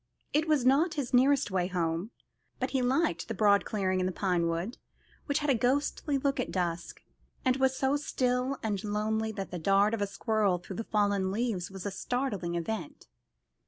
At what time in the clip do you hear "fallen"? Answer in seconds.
10.85-11.31